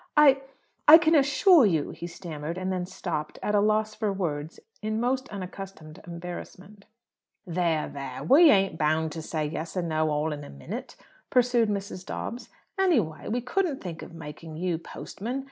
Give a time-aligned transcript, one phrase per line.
[0.17, 0.41] "I
[0.87, 4.99] I can assure you," he stammered; and then stopped, at a loss for words, in
[4.99, 6.85] most unaccustomed embarrassment.
[7.45, 10.95] "There, there, we ain't bound to say yes or no all in a minute,"
[11.29, 12.03] pursued Mrs.
[12.03, 12.49] Dobbs.
[12.79, 15.39] "Any way, we couldn't think of making you postman.